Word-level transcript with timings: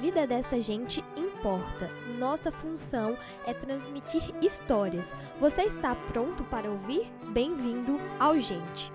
vida 0.00 0.26
dessa 0.26 0.60
gente 0.62 1.04
importa. 1.14 1.90
Nossa 2.18 2.50
função 2.50 3.18
é 3.46 3.52
transmitir 3.52 4.22
histórias. 4.42 5.06
Você 5.38 5.64
está 5.64 5.94
pronto 5.94 6.42
para 6.44 6.70
ouvir? 6.70 7.06
Bem-vindo 7.32 8.00
ao 8.18 8.38
Gente. 8.38 8.90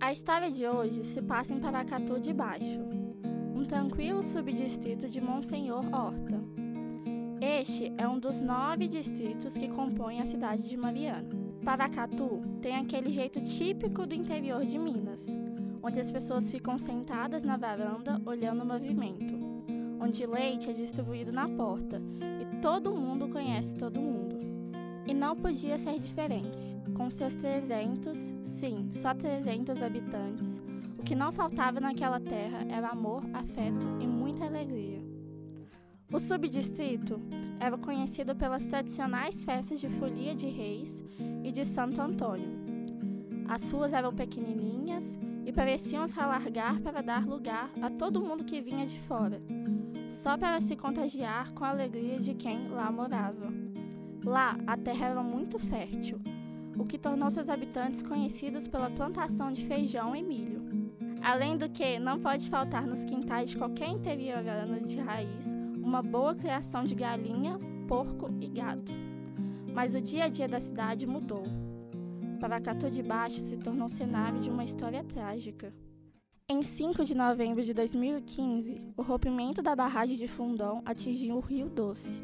A 0.00 0.12
história 0.12 0.50
de 0.50 0.66
hoje 0.66 1.04
se 1.04 1.20
passa 1.20 1.52
em 1.52 1.60
Paracatu 1.60 2.18
de 2.18 2.32
Baixo, 2.32 2.80
um 3.54 3.64
tranquilo 3.64 4.22
subdistrito 4.22 5.08
de 5.08 5.20
Monsenhor 5.20 5.84
Horta. 5.92 6.57
Este 7.58 7.92
é 7.98 8.06
um 8.06 8.20
dos 8.20 8.40
nove 8.40 8.86
distritos 8.86 9.58
que 9.58 9.66
compõem 9.66 10.20
a 10.20 10.26
cidade 10.26 10.68
de 10.68 10.76
Mariana. 10.76 11.28
Paracatu 11.64 12.40
tem 12.62 12.76
aquele 12.76 13.10
jeito 13.10 13.40
típico 13.40 14.06
do 14.06 14.14
interior 14.14 14.64
de 14.64 14.78
Minas, 14.78 15.26
onde 15.82 15.98
as 15.98 16.08
pessoas 16.08 16.48
ficam 16.52 16.78
sentadas 16.78 17.42
na 17.42 17.56
varanda 17.56 18.22
olhando 18.24 18.62
o 18.62 18.64
movimento, 18.64 19.34
onde 20.00 20.24
leite 20.24 20.70
é 20.70 20.72
distribuído 20.72 21.32
na 21.32 21.48
porta 21.48 22.00
e 22.40 22.60
todo 22.62 22.94
mundo 22.94 23.28
conhece 23.28 23.74
todo 23.74 24.00
mundo. 24.00 24.38
E 25.04 25.12
não 25.12 25.34
podia 25.34 25.78
ser 25.78 25.98
diferente. 25.98 26.78
Com 26.96 27.10
seus 27.10 27.34
300, 27.34 28.16
sim, 28.44 28.88
só 28.92 29.12
300 29.12 29.82
habitantes, 29.82 30.62
o 30.96 31.02
que 31.02 31.16
não 31.16 31.32
faltava 31.32 31.80
naquela 31.80 32.20
terra 32.20 32.64
era 32.68 32.90
amor, 32.90 33.24
afeto 33.34 33.84
e 34.00 34.06
muita 34.06 34.44
alegria. 34.44 35.17
O 36.10 36.18
subdistrito 36.18 37.20
era 37.60 37.76
conhecido 37.76 38.34
pelas 38.34 38.64
tradicionais 38.64 39.44
festas 39.44 39.78
de 39.78 39.90
folia 39.90 40.34
de 40.34 40.48
reis 40.48 41.04
e 41.44 41.52
de 41.52 41.66
Santo 41.66 42.00
Antônio. 42.00 42.48
As 43.46 43.70
ruas 43.70 43.92
eram 43.92 44.14
pequenininhas 44.14 45.04
e 45.44 45.52
pareciam 45.52 46.08
se 46.08 46.18
alargar 46.18 46.80
para 46.80 47.02
dar 47.02 47.26
lugar 47.26 47.70
a 47.82 47.90
todo 47.90 48.22
mundo 48.22 48.44
que 48.44 48.58
vinha 48.58 48.86
de 48.86 48.98
fora, 49.00 49.42
só 50.08 50.38
para 50.38 50.62
se 50.62 50.74
contagiar 50.76 51.52
com 51.52 51.62
a 51.66 51.68
alegria 51.68 52.18
de 52.18 52.32
quem 52.32 52.68
lá 52.68 52.90
morava. 52.90 53.52
Lá, 54.24 54.56
a 54.66 54.78
terra 54.78 55.08
era 55.08 55.22
muito 55.22 55.58
fértil, 55.58 56.18
o 56.78 56.86
que 56.86 56.96
tornou 56.96 57.30
seus 57.30 57.50
habitantes 57.50 58.02
conhecidos 58.02 58.66
pela 58.66 58.90
plantação 58.90 59.52
de 59.52 59.66
feijão 59.66 60.16
e 60.16 60.22
milho. 60.22 60.88
Além 61.20 61.58
do 61.58 61.68
que, 61.68 61.98
não 61.98 62.18
pode 62.18 62.48
faltar 62.48 62.86
nos 62.86 63.04
quintais 63.04 63.50
de 63.50 63.58
qualquer 63.58 63.90
interiorano 63.90 64.80
de 64.80 64.98
raiz 64.98 65.67
uma 65.88 66.02
boa 66.02 66.34
criação 66.34 66.84
de 66.84 66.94
galinha, 66.94 67.58
porco 67.88 68.30
e 68.42 68.46
gado. 68.46 68.92
Mas 69.72 69.94
o 69.94 70.00
dia 70.02 70.24
a 70.24 70.28
dia 70.28 70.46
da 70.46 70.60
cidade 70.60 71.06
mudou. 71.06 71.44
Paracatu 72.38 72.90
de 72.90 73.02
Baixo 73.02 73.40
se 73.40 73.56
tornou 73.56 73.88
cenário 73.88 74.38
de 74.38 74.50
uma 74.50 74.64
história 74.64 75.02
trágica. 75.02 75.72
Em 76.46 76.62
5 76.62 77.06
de 77.06 77.14
novembro 77.14 77.64
de 77.64 77.72
2015, 77.72 78.82
o 78.98 79.02
rompimento 79.02 79.62
da 79.62 79.74
barragem 79.74 80.18
de 80.18 80.28
Fundão 80.28 80.82
atingiu 80.84 81.36
o 81.36 81.40
Rio 81.40 81.70
Doce. 81.70 82.22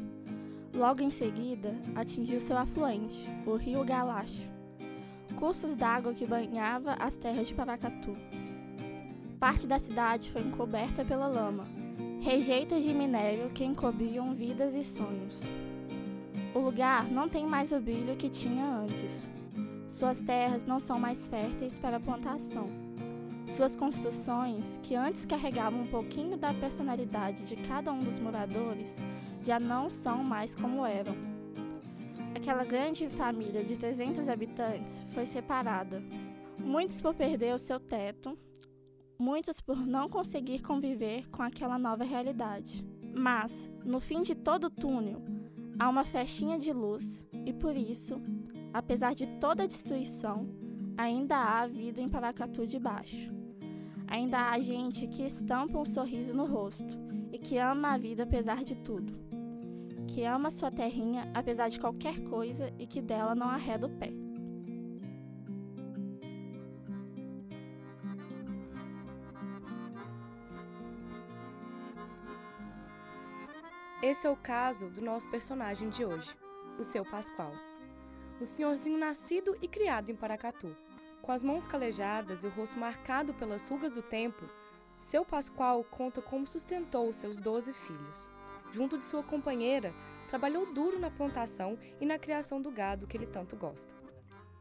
Logo 0.71 1.01
em 1.01 1.09
seguida, 1.09 1.73
atingiu 1.95 2.39
seu 2.39 2.57
afluente, 2.57 3.27
o 3.47 3.55
Rio 3.55 3.83
Galacho, 3.83 4.47
cursos 5.39 5.73
d'água 5.73 6.13
que 6.13 6.27
banhava 6.27 6.93
as 6.99 7.15
terras 7.15 7.47
de 7.47 7.55
Paracatu. 7.55 8.13
Parte 9.39 9.65
da 9.65 9.79
cidade 9.79 10.31
foi 10.31 10.41
encoberta 10.41 11.03
pela 11.03 11.27
lama, 11.27 11.65
rejeitos 12.25 12.81
de 12.81 12.91
minério 12.91 13.51
que 13.51 13.63
encobriam 13.63 14.33
vidas 14.33 14.73
e 14.73 14.83
sonhos. 14.83 15.39
O 16.55 16.59
lugar 16.59 17.05
não 17.05 17.29
tem 17.29 17.45
mais 17.45 17.71
o 17.71 17.79
brilho 17.79 18.15
que 18.15 18.31
tinha 18.31 18.65
antes. 18.65 19.29
Suas 19.87 20.19
terras 20.19 20.65
não 20.65 20.79
são 20.79 20.99
mais 20.99 21.27
férteis 21.27 21.77
para 21.77 21.99
plantação. 21.99 22.67
Suas 23.55 23.75
construções, 23.75 24.79
que 24.81 24.95
antes 24.95 25.23
carregavam 25.23 25.81
um 25.81 25.87
pouquinho 25.87 26.35
da 26.35 26.51
personalidade 26.51 27.43
de 27.43 27.57
cada 27.57 27.93
um 27.93 28.03
dos 28.03 28.17
moradores, 28.17 28.97
já 29.43 29.59
não 29.59 29.87
são 29.87 30.23
mais 30.23 30.55
como 30.55 30.83
eram. 30.83 31.15
Aquela 32.33 32.63
grande 32.63 33.07
família 33.07 33.63
de 33.63 33.77
300 33.77 34.27
habitantes 34.27 34.99
foi 35.13 35.27
separada. 35.27 36.01
Muitos 36.57 36.99
por 36.99 37.13
perder 37.13 37.53
o 37.53 37.59
seu 37.59 37.79
teto, 37.79 38.35
muitos 39.17 39.61
por 39.61 39.77
não 39.77 40.09
conseguir 40.09 40.61
conviver 40.61 41.29
com 41.29 41.41
aquela 41.41 41.77
nova 41.77 42.03
realidade. 42.03 42.85
Mas, 43.13 43.69
no 43.83 43.99
fim 43.99 44.23
de 44.23 44.35
todo 44.35 44.69
túnel, 44.69 45.21
há 45.79 45.89
uma 45.89 46.03
festinha 46.03 46.59
de 46.59 46.73
luz 46.73 47.25
e 47.45 47.53
por 47.53 47.75
isso, 47.75 48.21
apesar 48.73 49.13
de 49.13 49.25
toda 49.39 49.63
a 49.63 49.67
destruição, 49.67 50.47
ainda 50.97 51.37
há 51.37 51.67
vida 51.67 52.01
em 52.01 52.09
Paracatu 52.09 52.67
de 52.67 52.79
Baixo. 52.79 53.33
Ainda 54.07 54.49
há 54.49 54.59
gente 54.59 55.07
que 55.07 55.23
estampa 55.23 55.79
um 55.79 55.85
sorriso 55.85 56.33
no 56.33 56.45
rosto 56.45 56.97
e 57.31 57.39
que 57.39 57.57
ama 57.57 57.93
a 57.93 57.97
vida 57.97 58.23
apesar 58.23 58.63
de 58.63 58.75
tudo. 58.75 59.13
Que 60.07 60.23
ama 60.23 60.51
sua 60.51 60.71
terrinha 60.71 61.29
apesar 61.33 61.69
de 61.69 61.79
qualquer 61.79 62.21
coisa 62.21 62.71
e 62.77 62.85
que 62.85 63.01
dela 63.01 63.33
não 63.33 63.47
arreda 63.47 63.87
o 63.87 63.89
pé. 63.89 64.24
Esse 74.07 74.27
é 74.27 74.29
o 74.29 74.35
caso 74.35 74.87
do 74.87 75.01
nosso 75.01 75.27
personagem 75.31 75.89
de 75.89 76.05
hoje, 76.05 76.37
o 76.77 76.83
seu 76.83 77.03
Pascoal. 77.03 77.51
Um 78.39 78.45
senhorzinho 78.45 78.99
nascido 78.99 79.57
e 79.63 79.67
criado 79.67 80.11
em 80.11 80.15
Paracatu. 80.15 80.77
Com 81.23 81.31
as 81.31 81.41
mãos 81.41 81.65
calejadas 81.65 82.43
e 82.43 82.45
o 82.45 82.51
rosto 82.51 82.77
marcado 82.77 83.33
pelas 83.33 83.67
rugas 83.67 83.95
do 83.95 84.03
tempo, 84.03 84.47
seu 84.99 85.25
Pascoal 85.25 85.83
conta 85.83 86.21
como 86.21 86.45
sustentou 86.45 87.11
seus 87.13 87.39
doze 87.39 87.73
filhos. 87.73 88.29
Junto 88.71 88.95
de 88.95 89.05
sua 89.05 89.23
companheira, 89.23 89.91
trabalhou 90.29 90.71
duro 90.71 90.99
na 90.99 91.09
plantação 91.09 91.75
e 91.99 92.05
na 92.05 92.19
criação 92.19 92.61
do 92.61 92.69
gado 92.69 93.07
que 93.07 93.17
ele 93.17 93.25
tanto 93.25 93.55
gosta. 93.55 93.95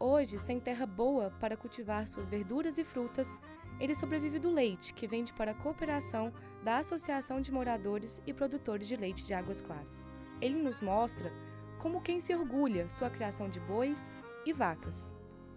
Hoje, 0.00 0.38
sem 0.38 0.58
terra 0.58 0.86
boa 0.86 1.30
para 1.38 1.54
cultivar 1.54 2.08
suas 2.08 2.30
verduras 2.30 2.78
e 2.78 2.84
frutas, 2.84 3.38
ele 3.78 3.94
sobrevive 3.94 4.38
do 4.38 4.50
leite 4.50 4.94
que 4.94 5.06
vende 5.06 5.34
para 5.34 5.50
a 5.50 5.54
cooperação 5.54 6.32
da 6.64 6.78
Associação 6.78 7.42
de 7.42 7.52
Moradores 7.52 8.22
e 8.26 8.32
Produtores 8.32 8.88
de 8.88 8.96
Leite 8.96 9.22
de 9.22 9.34
Águas 9.34 9.60
Claras. 9.60 10.06
Ele 10.40 10.62
nos 10.62 10.80
mostra 10.80 11.30
como 11.78 12.00
quem 12.00 12.20
se 12.20 12.34
orgulha 12.34 12.88
sua 12.88 13.10
criação 13.10 13.50
de 13.50 13.60
bois 13.60 14.10
e 14.46 14.52
vacas. 14.52 15.10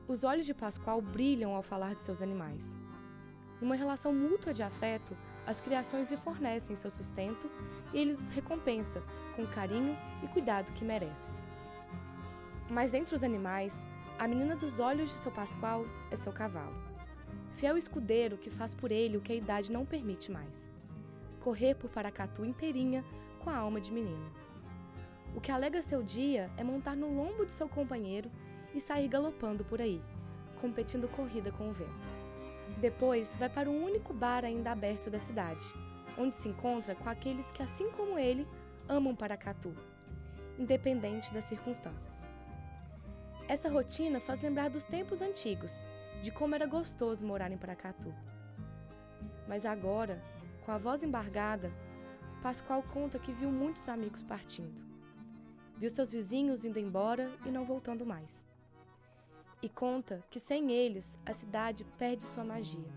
Os 0.05 0.25
olhos 0.25 0.45
de 0.45 0.53
Pascoal 0.53 1.01
brilham 1.01 1.55
ao 1.55 1.63
falar 1.63 1.95
de 1.95 2.03
seus 2.03 2.21
animais. 2.21 2.77
Numa 3.61 3.75
relação 3.75 4.13
mútua 4.13 4.53
de 4.53 4.61
afeto, 4.61 5.15
as 5.45 5.61
criações 5.61 6.11
lhe 6.11 6.17
fornecem 6.17 6.75
seu 6.75 6.91
sustento 6.91 7.49
e 7.93 7.99
ele 7.99 8.11
os 8.11 8.29
recompensa 8.29 9.01
com 9.33 9.43
o 9.43 9.47
carinho 9.47 9.95
e 10.21 10.27
cuidado 10.27 10.73
que 10.73 10.83
merecem. 10.83 11.33
Mas 12.69 12.93
entre 12.93 13.15
os 13.15 13.23
animais, 13.23 13.87
a 14.19 14.27
menina 14.27 14.57
dos 14.57 14.77
olhos 14.77 15.09
de 15.09 15.15
seu 15.15 15.31
Pascoal 15.31 15.85
é 16.11 16.17
seu 16.17 16.33
cavalo. 16.33 16.75
Fiel 17.55 17.77
escudeiro 17.77 18.37
que 18.37 18.49
faz 18.49 18.73
por 18.73 18.91
ele 18.91 19.15
o 19.15 19.21
que 19.21 19.31
a 19.31 19.35
idade 19.35 19.71
não 19.71 19.85
permite 19.85 20.29
mais. 20.29 20.69
Correr 21.47 21.75
por 21.75 21.89
Paracatu 21.89 22.43
inteirinha 22.43 23.05
com 23.39 23.49
a 23.49 23.55
alma 23.55 23.79
de 23.79 23.89
menino. 23.89 24.29
O 25.33 25.39
que 25.39 25.49
alegra 25.49 25.81
seu 25.81 26.03
dia 26.03 26.51
é 26.57 26.61
montar 26.61 26.93
no 26.93 27.07
lombo 27.07 27.45
de 27.45 27.53
seu 27.53 27.69
companheiro 27.69 28.29
e 28.75 28.81
sair 28.81 29.07
galopando 29.07 29.63
por 29.63 29.81
aí, 29.81 30.01
competindo 30.59 31.07
corrida 31.07 31.49
com 31.53 31.69
o 31.69 31.71
vento. 31.71 32.07
Depois 32.81 33.33
vai 33.37 33.47
para 33.47 33.69
o 33.69 33.81
único 33.81 34.13
bar 34.13 34.43
ainda 34.43 34.73
aberto 34.73 35.09
da 35.09 35.17
cidade, 35.17 35.63
onde 36.17 36.35
se 36.35 36.49
encontra 36.49 36.95
com 36.95 37.09
aqueles 37.09 37.49
que, 37.49 37.63
assim 37.63 37.89
como 37.91 38.19
ele, 38.19 38.45
amam 38.89 39.15
Paracatu, 39.15 39.73
independente 40.59 41.33
das 41.33 41.45
circunstâncias. 41.45 42.25
Essa 43.47 43.69
rotina 43.69 44.19
faz 44.19 44.41
lembrar 44.41 44.69
dos 44.69 44.83
tempos 44.83 45.21
antigos, 45.21 45.85
de 46.21 46.29
como 46.29 46.55
era 46.55 46.65
gostoso 46.65 47.25
morar 47.25 47.53
em 47.53 47.57
Paracatu. 47.57 48.13
Mas 49.47 49.65
agora, 49.65 50.21
com 50.67 50.73
a 50.73 50.77
voz 50.77 51.01
embargada, 51.01 51.71
Pascoal 52.43 52.83
conta 52.83 53.17
que 53.17 53.31
viu 53.31 53.49
muitos 53.49 53.87
amigos 53.87 54.21
partindo. 54.21 54.83
Viu 55.77 55.89
seus 55.89 56.11
vizinhos 56.11 56.65
indo 56.65 56.77
embora 56.77 57.31
e 57.45 57.49
não 57.49 57.63
voltando 57.63 58.05
mais. 58.05 58.45
E 59.61 59.69
conta 59.69 60.21
que 60.29 60.41
sem 60.41 60.69
eles 60.69 61.17
a 61.25 61.33
cidade 61.33 61.85
perde 61.97 62.25
sua 62.25 62.43
magia. 62.43 62.91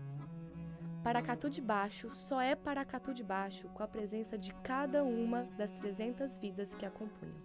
Paracatu 1.01 1.49
de 1.49 1.61
Baixo 1.61 2.13
só 2.13 2.41
é 2.41 2.57
Paracatu 2.57 3.13
de 3.13 3.23
Baixo 3.23 3.69
com 3.69 3.81
a 3.81 3.87
presença 3.87 4.37
de 4.37 4.53
cada 4.55 5.05
uma 5.05 5.43
das 5.57 5.77
300 5.77 6.37
vidas 6.39 6.75
que 6.75 6.85
a 6.85 6.91
compunham. 6.91 7.39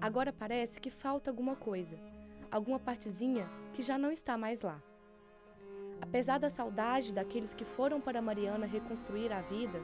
Agora 0.00 0.32
parece 0.32 0.80
que 0.80 0.90
falta 0.90 1.30
alguma 1.30 1.54
coisa, 1.54 1.98
alguma 2.50 2.78
partezinha 2.78 3.44
que 3.74 3.82
já 3.82 3.98
não 3.98 4.10
está 4.10 4.38
mais 4.38 4.62
lá. 4.62 4.80
Apesar 6.00 6.38
da 6.38 6.50
saudade 6.50 7.12
daqueles 7.12 7.54
que 7.54 7.64
foram 7.64 8.00
para 8.00 8.22
Mariana 8.22 8.66
reconstruir 8.66 9.32
a 9.32 9.40
vida, 9.40 9.80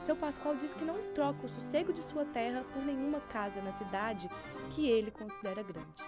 seu 0.00 0.14
Pascoal 0.14 0.56
diz 0.56 0.74
que 0.74 0.84
não 0.84 1.12
troca 1.14 1.46
o 1.46 1.48
sossego 1.48 1.92
de 1.92 2.02
sua 2.02 2.24
terra 2.24 2.64
por 2.72 2.84
nenhuma 2.84 3.20
casa 3.20 3.60
na 3.62 3.72
cidade 3.72 4.28
que 4.70 4.88
ele 4.88 5.10
considera 5.10 5.62
grande. 5.62 6.02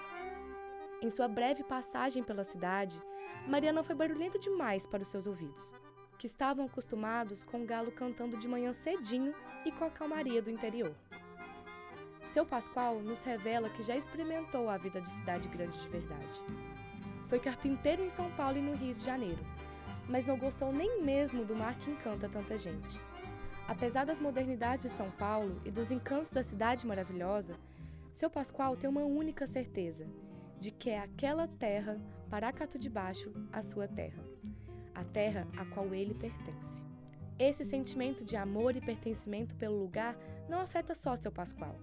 Em 1.00 1.10
sua 1.10 1.28
breve 1.28 1.62
passagem 1.62 2.22
pela 2.22 2.44
cidade, 2.44 3.00
Mariana 3.46 3.82
foi 3.82 3.94
barulhenta 3.94 4.38
demais 4.38 4.86
para 4.86 5.02
os 5.02 5.08
seus 5.08 5.26
ouvidos, 5.26 5.74
que 6.18 6.26
estavam 6.26 6.66
acostumados 6.66 7.44
com 7.44 7.62
o 7.62 7.66
galo 7.66 7.92
cantando 7.92 8.36
de 8.36 8.48
manhã 8.48 8.72
cedinho 8.72 9.32
e 9.64 9.72
com 9.72 9.84
a 9.84 9.90
calmaria 9.90 10.42
do 10.42 10.50
interior. 10.50 10.94
Seu 12.32 12.44
Pascoal 12.44 13.00
nos 13.00 13.22
revela 13.22 13.70
que 13.70 13.82
já 13.82 13.96
experimentou 13.96 14.68
a 14.68 14.76
vida 14.76 15.00
de 15.00 15.08
cidade 15.08 15.48
grande 15.48 15.78
de 15.80 15.88
verdade. 15.88 16.67
Foi 17.28 17.38
carpinteiro 17.38 18.02
em 18.02 18.08
São 18.08 18.30
Paulo 18.30 18.56
e 18.56 18.62
no 18.62 18.74
Rio 18.74 18.94
de 18.94 19.04
Janeiro, 19.04 19.38
mas 20.08 20.26
não 20.26 20.38
gostou 20.38 20.72
nem 20.72 21.02
mesmo 21.02 21.44
do 21.44 21.54
mar 21.54 21.74
que 21.74 21.90
encanta 21.90 22.26
tanta 22.26 22.56
gente. 22.56 22.98
Apesar 23.68 24.06
das 24.06 24.18
modernidades 24.18 24.90
de 24.90 24.96
São 24.96 25.10
Paulo 25.10 25.60
e 25.62 25.70
dos 25.70 25.90
encantos 25.90 26.32
da 26.32 26.42
cidade 26.42 26.86
maravilhosa, 26.86 27.54
seu 28.14 28.30
Pascoal 28.30 28.76
tem 28.76 28.88
uma 28.88 29.02
única 29.02 29.46
certeza: 29.46 30.06
de 30.58 30.70
que 30.70 30.88
é 30.88 31.00
aquela 31.00 31.46
terra, 31.46 32.00
Paracatu 32.30 32.78
de 32.78 32.88
Baixo, 32.88 33.30
a 33.52 33.60
sua 33.60 33.86
terra, 33.86 34.24
a 34.94 35.04
terra 35.04 35.46
a 35.58 35.66
qual 35.66 35.94
ele 35.94 36.14
pertence. 36.14 36.82
Esse 37.38 37.62
sentimento 37.62 38.24
de 38.24 38.36
amor 38.36 38.74
e 38.74 38.80
pertencimento 38.80 39.54
pelo 39.54 39.78
lugar 39.78 40.16
não 40.48 40.60
afeta 40.60 40.94
só 40.94 41.14
seu 41.14 41.30
Pascoal. 41.30 41.78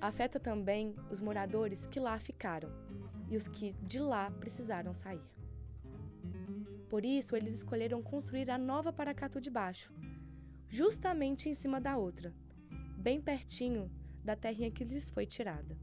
Afeta 0.00 0.40
também 0.40 0.96
os 1.08 1.20
moradores 1.20 1.86
que 1.86 2.00
lá 2.00 2.18
ficaram 2.18 2.68
e 3.30 3.36
os 3.36 3.48
que 3.48 3.72
de 3.82 3.98
lá 3.98 4.30
precisaram 4.30 4.94
sair. 4.94 5.22
Por 6.88 7.04
isso, 7.04 7.36
eles 7.36 7.54
escolheram 7.54 8.02
construir 8.02 8.50
a 8.50 8.56
nova 8.56 8.92
Paracatu 8.92 9.40
de 9.40 9.50
Baixo, 9.50 9.92
justamente 10.68 11.48
em 11.48 11.54
cima 11.54 11.80
da 11.80 11.96
outra, 11.96 12.34
bem 12.96 13.20
pertinho 13.20 13.90
da 14.24 14.34
terrinha 14.34 14.70
que 14.70 14.84
lhes 14.84 15.10
foi 15.10 15.26
tirada. 15.26 15.76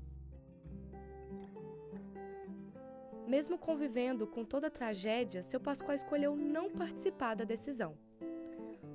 Mesmo 3.27 3.57
convivendo 3.57 4.27
com 4.27 4.45
toda 4.45 4.67
a 4.67 4.71
tragédia, 4.71 5.41
seu 5.41 5.59
Pascoal 5.59 5.95
escolheu 5.95 6.35
não 6.35 6.69
participar 6.71 7.35
da 7.35 7.43
decisão. 7.43 7.97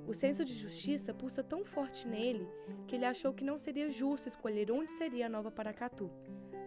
O 0.07 0.13
senso 0.13 0.43
de 0.43 0.53
justiça 0.53 1.13
pulsa 1.13 1.43
tão 1.43 1.63
forte 1.63 2.07
nele 2.07 2.47
que 2.87 2.95
ele 2.95 3.05
achou 3.05 3.33
que 3.33 3.43
não 3.43 3.57
seria 3.57 3.89
justo 3.89 4.27
escolher 4.27 4.71
onde 4.71 4.91
seria 4.91 5.25
a 5.25 5.29
nova 5.29 5.51
Paracatu, 5.51 6.09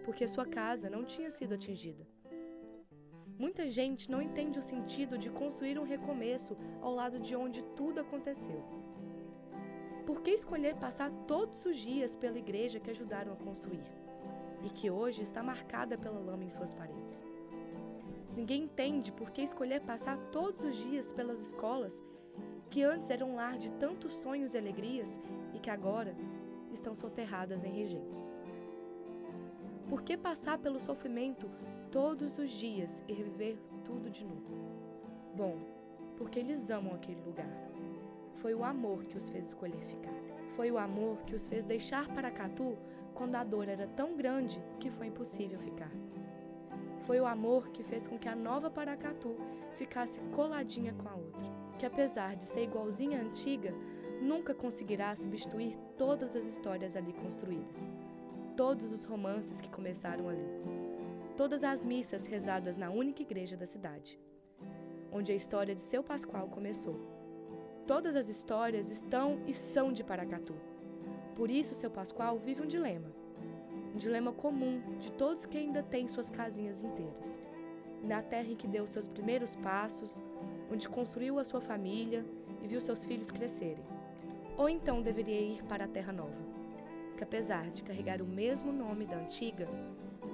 porque 0.05 0.29
sua 0.29 0.47
casa 0.47 0.91
não 0.91 1.05
tinha 1.05 1.31
sido 1.31 1.55
atingida. 1.55 2.07
Muita 3.39 3.67
gente 3.67 4.11
não 4.11 4.23
entende 4.23 4.59
o 4.59 4.63
sentido 4.63 5.19
de 5.19 5.29
construir 5.29 5.79
um 5.79 5.85
recomeço 5.85 6.57
ao 6.81 6.95
lado 6.95 7.19
de 7.19 7.35
onde 7.35 7.63
tudo 7.75 8.01
aconteceu. 8.01 8.63
Por 10.07 10.21
que 10.23 10.31
escolher 10.31 10.77
passar 10.77 11.11
todos 11.27 11.65
os 11.65 11.77
dias 11.77 12.15
pela 12.15 12.39
igreja 12.39 12.79
que 12.79 12.91
ajudaram 12.91 13.33
a 13.33 13.37
construir 13.37 13.87
e 14.63 14.71
que 14.71 14.91
hoje 14.91 15.23
está 15.23 15.43
marcada 15.43 15.99
pela 15.99 16.21
lama 16.21 16.45
em 16.45 16.51
suas 16.51 16.73
paredes? 16.73 17.25
Ninguém 18.37 18.65
entende 18.65 19.11
por 19.11 19.31
que 19.31 19.43
escolher 19.43 19.81
passar 19.81 20.19
todos 20.31 20.63
os 20.63 20.77
dias 20.77 21.11
pelas 21.13 21.41
escolas 21.41 22.03
que 22.71 22.83
antes 22.83 23.09
eram 23.11 23.35
lar 23.35 23.57
de 23.57 23.71
tantos 23.73 24.13
sonhos 24.15 24.55
e 24.55 24.59
alegrias 24.59 25.19
e 25.55 25.59
que 25.59 25.71
agora 25.71 26.15
estão 26.73 26.95
soterradas 26.95 27.65
em 27.65 27.73
rejeitos. 27.73 28.33
Por 29.89 30.03
que 30.03 30.17
passar 30.17 30.59
pelo 30.59 30.81
sofrimento 30.81 31.51
todos 31.91 32.39
os 32.39 32.51
dias 32.51 33.03
e 33.09 33.13
reviver 33.13 33.59
tudo 33.85 34.11
de 34.11 34.25
novo? 34.25 34.55
Bom, 35.37 35.59
porque 36.17 36.39
eles 36.39 36.71
amam 36.71 36.95
aquele 36.95 37.21
lugar 37.23 37.65
foi 38.45 38.55
o 38.55 38.63
amor 38.63 39.05
que 39.05 39.17
os 39.17 39.31
fez 39.31 39.49
escolher 39.49 39.81
ficar. 39.81 40.13
Foi 40.55 40.71
o 40.71 40.77
amor 40.77 41.17
que 41.23 41.35
os 41.35 41.49
fez 41.49 41.65
deixar 41.65 42.07
Paracatu 42.09 42.77
quando 43.15 43.37
a 43.37 43.43
dor 43.43 43.71
era 43.71 43.87
tão 43.87 44.15
grande 44.15 44.63
que 44.79 44.91
foi 44.91 45.07
impossível 45.07 45.59
ficar. 45.59 45.91
Foi 47.07 47.19
o 47.19 47.27
amor 47.27 47.69
que 47.69 47.83
fez 47.83 48.07
com 48.07 48.19
que 48.19 48.29
a 48.29 48.37
nova 48.37 48.71
Paracatu 48.71 49.35
ficasse 49.77 50.21
coladinha 50.35 50.93
com 50.93 51.09
a 51.09 51.15
outra, 51.15 51.47
que 51.79 51.87
apesar 51.87 52.37
de 52.37 52.45
ser 52.45 52.65
igualzinha 52.65 53.19
à 53.19 53.23
antiga, 53.23 53.73
nunca 54.21 54.55
conseguirá 54.55 55.17
substituir 55.17 55.79
todas 55.97 56.37
as 56.37 56.45
histórias 56.45 56.97
ali 56.97 57.15
construídas, 57.15 57.89
todos 58.57 58.93
os 58.93 59.05
romances 59.05 59.61
que 59.61 59.69
começaram 59.69 60.29
ali, 60.29 60.47
todas 61.37 61.65
as 61.65 61.85
missas 61.85 62.27
rezadas 62.27 62.77
na 62.77 62.91
única 62.91 63.23
igreja 63.23 63.57
da 63.57 63.67
cidade, 63.67 64.19
onde 65.13 65.33
a 65.33 65.35
história 65.35 65.75
de 65.75 65.81
seu 65.81 66.03
Pascoal 66.03 66.49
começou 66.49 67.15
Todas 67.87 68.17
as 68.17 68.31
histórias 68.31 68.89
estão 68.89 69.39
e 69.47 69.53
são 69.53 69.93
de 69.93 70.03
Paracatu. 70.03 70.55
Por 71.37 71.51
isso, 71.51 71.75
seu 71.75 71.91
Pascoal 71.91 72.39
vive 72.39 72.63
um 72.63 72.67
dilema. 72.67 73.13
Um 73.95 73.99
dilema 73.99 74.33
comum 74.33 74.81
de 74.99 75.13
todos 75.13 75.45
que 75.45 75.59
ainda 75.59 75.83
têm 75.83 76.09
suas 76.09 76.31
casinhas 76.31 76.83
inteiras. 76.83 77.39
Na 78.03 78.23
terra 78.23 78.49
em 78.49 78.57
que 78.57 78.67
deu 78.67 78.87
seus 78.87 79.07
primeiros 79.07 79.55
passos, 79.57 80.23
onde 80.73 80.89
construiu 80.89 81.39
a 81.39 81.45
sua 81.45 81.61
família 81.61 82.25
e 82.63 82.67
viu 82.67 82.81
seus 82.81 83.05
filhos 83.05 83.31
crescerem. 83.31 83.85
Ou 84.57 84.67
então 84.67 85.03
deveria 85.03 85.41
ir 85.41 85.63
para 85.65 85.85
a 85.85 85.89
terra 85.89 86.13
nova, 86.13 86.41
que 87.17 87.25
apesar 87.25 87.71
de 87.71 87.83
carregar 87.83 88.21
o 88.21 88.27
mesmo 88.27 88.73
nome 88.73 89.07
da 89.07 89.17
antiga, 89.17 89.69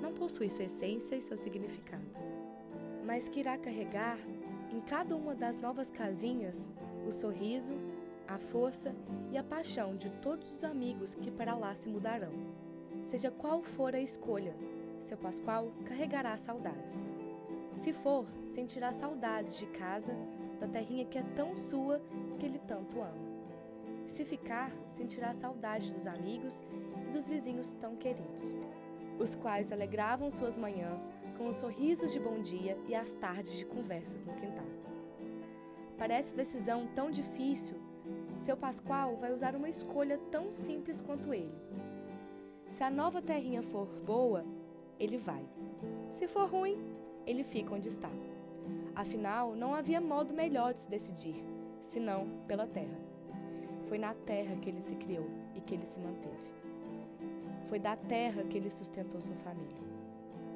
não 0.01 0.13
possui 0.13 0.49
sua 0.49 0.65
essência 0.65 1.15
e 1.17 1.21
seu 1.21 1.37
significado, 1.37 2.07
mas 3.05 3.29
que 3.29 3.41
irá 3.41 3.59
carregar 3.59 4.19
em 4.73 4.81
cada 4.81 5.17
uma 5.17 5.35
das 5.35 5.59
novas 5.59 5.91
casinhas 5.91 6.71
o 7.07 7.13
sorriso, 7.13 7.73
a 8.27 8.39
força 8.39 8.95
e 9.31 9.37
a 9.37 9.43
paixão 9.43 9.97
de 9.97 10.09
todos 10.23 10.51
os 10.53 10.65
amigos 10.65 11.15
que 11.15 11.31
para 11.31 11.55
lá 11.55 11.75
se 11.75 11.89
mudarão. 11.89 12.33
Seja 13.05 13.31
qual 13.31 13.63
for 13.63 13.95
a 13.95 14.01
escolha, 14.01 14.55
seu 15.01 15.17
Pascoal 15.17 15.73
carregará 15.85 16.37
saudades. 16.37 17.05
Se 17.73 17.93
for, 17.93 18.27
sentirá 18.49 18.93
saudades 18.93 19.59
de 19.59 19.67
casa, 19.67 20.15
da 20.61 20.69
terrinha 20.69 21.07
que 21.07 21.19
é 21.19 21.23
tão 21.35 21.57
sua 21.57 22.01
que 22.39 22.47
ele 22.47 22.59
tanto 22.61 23.01
ama. 23.01 23.40
Se 24.11 24.25
ficar, 24.25 24.73
sentirá 24.91 25.33
saudade 25.33 25.93
dos 25.93 26.07
amigos 26.07 26.63
e 27.07 27.13
dos 27.13 27.29
vizinhos 27.29 27.73
tão 27.75 27.97
queridos, 27.97 28.55
os 29.19 29.37
quais 29.37 29.71
alegravam 29.71 30.31
suas 30.31 30.59
manhãs 30.59 31.09
com 31.39 31.49
os 31.49 31.57
sorrisos 31.57 32.13
de 32.13 32.19
bom 32.19 32.43
dia 32.43 32.77
e 32.89 32.95
as 32.95 33.15
tardes 33.15 33.57
de 33.57 33.65
conversas 33.65 34.25
no 34.25 34.35
quintal. 34.35 34.67
Parece 35.97 36.35
decisão 36.35 36.89
tão 36.95 37.11
difícil, 37.11 37.77
seu 38.39 38.57
Pascoal 38.57 39.17
vai 39.17 39.33
usar 39.33 39.55
uma 39.55 39.69
escolha 39.69 40.19
tão 40.31 40.53
simples 40.53 41.01
quanto 41.01 41.33
ele. 41.33 41.55
Se 42.73 42.83
a 42.83 42.91
nova 42.91 43.23
terrinha 43.23 43.63
for 43.63 43.87
boa, 44.05 44.45
ele 44.99 45.19
vai. 45.19 45.45
Se 46.11 46.27
for 46.27 46.51
ruim, 46.51 46.79
ele 47.25 47.45
fica 47.45 47.75
onde 47.75 47.89
está. 47.89 48.11
Afinal, 48.95 49.55
não 49.55 49.75
havia 49.75 50.01
modo 50.01 50.35
melhor 50.35 50.75
de 50.75 50.81
se 50.81 50.91
decidir, 50.91 51.45
senão 51.81 52.27
pela 52.47 52.67
terra. 52.67 53.10
Foi 53.91 53.99
na 53.99 54.15
terra 54.15 54.55
que 54.55 54.69
ele 54.69 54.81
se 54.81 54.95
criou 54.95 55.27
e 55.53 55.61
que 55.61 55.75
ele 55.75 55.85
se 55.85 55.99
manteve. 55.99 56.37
Foi 57.69 57.81
da 57.81 57.97
terra 57.97 58.45
que 58.45 58.57
ele 58.57 58.71
sustentou 58.71 59.21
sua 59.21 59.35
família. 59.39 59.83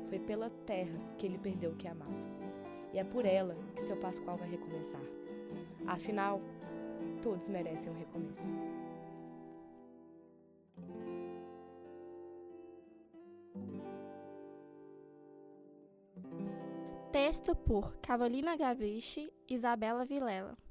Foi 0.08 0.20
pela 0.20 0.48
terra 0.64 0.96
que 1.18 1.26
ele 1.26 1.36
perdeu 1.36 1.72
o 1.72 1.74
que 1.74 1.88
amava. 1.88 2.12
E 2.92 2.98
é 3.00 3.02
por 3.02 3.26
ela 3.26 3.56
que 3.74 3.82
seu 3.82 3.96
Pascoal 3.96 4.36
vai 4.36 4.48
recomeçar. 4.48 5.00
Afinal, 5.84 6.40
todos 7.24 7.48
merecem 7.48 7.90
um 7.90 7.98
recomeço. 7.98 8.54
Texto 17.10 17.56
por 17.56 17.96
Carolina 17.96 18.56
Gavichi, 18.56 19.28
Isabela 19.48 20.04
Vilela. 20.04 20.63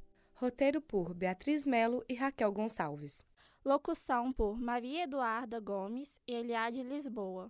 Roteiro 0.44 0.82
por 0.82 1.14
Beatriz 1.14 1.66
Melo 1.66 2.04
e 2.10 2.16
Raquel 2.16 2.52
Gonçalves. 2.52 3.24
Locução 3.64 4.34
por 4.34 4.60
Maria 4.60 5.06
Eduarda 5.06 5.58
Gomes 5.58 6.20
e 6.28 6.34
Eliade 6.34 6.84
Lisboa. 6.84 7.50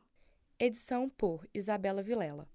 Edição 0.60 1.10
por 1.10 1.50
Isabela 1.52 2.04
Vilela. 2.04 2.48